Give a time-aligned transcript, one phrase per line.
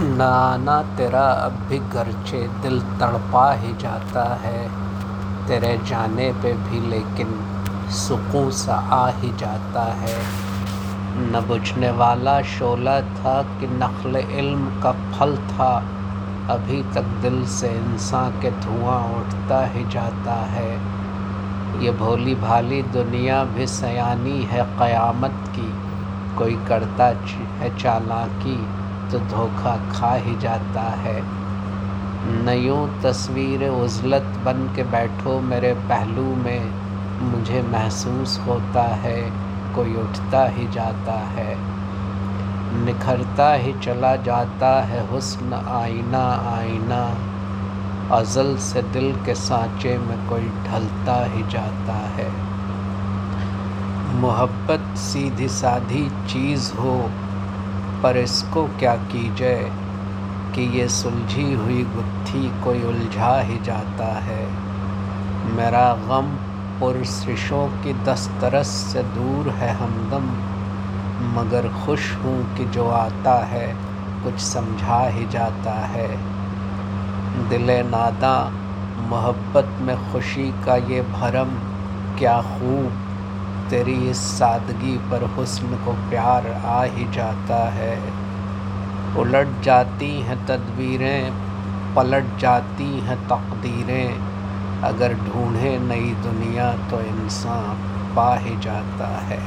[0.00, 4.70] न आना तेरा अब भी गरचे दिल तड़पा ही जाता है।
[5.46, 7.40] तेरे जाने पे भी लेकिन
[7.90, 10.18] सुकून सा आ ही जाता है।
[11.16, 15.76] न बुझने वाला शोला था कि नखल इल्म का फल था।
[16.50, 20.72] अभी तक दिल से इंसान के धुआँ उठता ही जाता है।
[21.84, 25.72] ये भोली भाली दुनिया भी सयानी है, क़यामत की।
[26.38, 27.06] कोई करता
[27.58, 28.79] है चालाकी।
[29.12, 31.22] तो धोखा खा ही जाता है।
[32.44, 36.72] नयूं तस्वीर उजलत बन के बैठो मेरे पहलू में,
[37.22, 39.32] मुझे महसूस होता है,
[39.74, 41.58] कोई उठता ही जाता है।
[42.84, 46.24] निखरता ही चला जाता है हुस्न आईना
[46.58, 47.02] आईना,
[48.16, 52.30] अज़ल से दिल के सांचे में कोई ढलता ही जाता है।
[54.20, 57.10] मोहब्बत सीधी साधी चीज़ हो
[58.02, 59.70] पर इसको क्या कीजिए
[60.54, 64.44] कि ये सुलझी हुई गुत्थी कोई उलझा ही जाता है।
[65.56, 66.32] मेरा गम
[66.80, 70.26] पुरसिशों की दस्तरस से दूर है हमदम,
[71.40, 73.66] मगर खुश हूँ कि जो आता है
[74.24, 76.08] कुछ समझा ही जाता है।
[77.48, 78.52] दिल नादा,
[79.00, 81.54] मोहब्बत में खुशी का ये भरम,
[82.18, 83.09] क्या खूब
[83.70, 87.94] तेरी इस सादगी पर हुस्न को प्यार आ ही जाता है।
[89.16, 91.32] उलट जाती हैं तदबीरें,
[91.94, 94.30] पलट जाती हैं तकदीरें।
[94.82, 97.76] अगर ढूंढे नई दुनिया तो इंसान
[98.16, 99.40] पा ही जाता है।